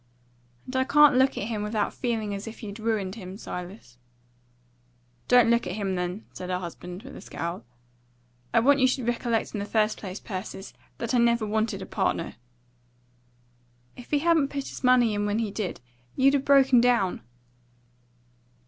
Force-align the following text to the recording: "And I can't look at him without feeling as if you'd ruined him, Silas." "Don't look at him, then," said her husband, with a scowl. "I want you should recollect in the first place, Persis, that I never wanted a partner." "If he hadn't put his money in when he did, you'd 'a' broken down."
"And 0.65 0.75
I 0.75 0.83
can't 0.83 1.15
look 1.15 1.37
at 1.37 1.43
him 1.43 1.61
without 1.61 1.93
feeling 1.93 2.33
as 2.33 2.47
if 2.47 2.63
you'd 2.63 2.79
ruined 2.79 3.13
him, 3.13 3.37
Silas." 3.37 3.99
"Don't 5.27 5.51
look 5.51 5.67
at 5.67 5.75
him, 5.75 5.93
then," 5.93 6.25
said 6.33 6.49
her 6.49 6.57
husband, 6.57 7.03
with 7.03 7.15
a 7.15 7.21
scowl. 7.21 7.63
"I 8.51 8.61
want 8.61 8.79
you 8.79 8.87
should 8.87 9.05
recollect 9.07 9.53
in 9.53 9.59
the 9.59 9.63
first 9.65 9.99
place, 9.99 10.19
Persis, 10.19 10.73
that 10.97 11.13
I 11.13 11.19
never 11.19 11.45
wanted 11.45 11.83
a 11.83 11.85
partner." 11.85 12.33
"If 13.95 14.09
he 14.09 14.17
hadn't 14.17 14.47
put 14.47 14.69
his 14.69 14.83
money 14.83 15.13
in 15.13 15.27
when 15.27 15.37
he 15.37 15.51
did, 15.51 15.81
you'd 16.15 16.33
'a' 16.33 16.39
broken 16.39 16.81
down." 16.81 17.21